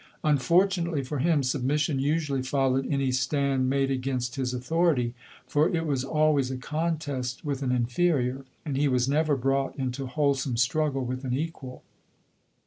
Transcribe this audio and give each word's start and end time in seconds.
Unfortunately 0.23 1.03
for 1.03 1.19
him, 1.19 1.43
submission 1.43 1.99
usually 1.99 2.41
fol 2.41 2.71
lowed 2.71 2.87
any 2.87 3.11
stand 3.11 3.69
made 3.69 3.91
against 3.91 4.33
his 4.35 4.51
authority, 4.51 5.13
for 5.45 5.65
lodori:. 5.67 5.73
75 5.73 5.83
it 5.83 5.87
was 5.87 6.03
always 6.03 6.49
a 6.49 6.57
contest 6.57 7.45
with 7.45 7.61
an 7.61 7.71
inferior, 7.71 8.43
and 8.65 8.77
he 8.77 8.87
was 8.87 9.07
never 9.07 9.35
brought 9.37 9.75
into 9.75 10.07
wholesome 10.07 10.57
struggle 10.57 11.05
with 11.05 11.23
an 11.23 11.35
equal. 11.37 11.83